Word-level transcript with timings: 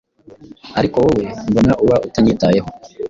Ariko 0.79 0.95
wowe 1.03 1.23
mbona 1.49 1.73
uba 1.83 1.95
utanyitayeho 2.07 2.69